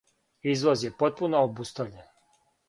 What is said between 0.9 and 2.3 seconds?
потпуно обустављен.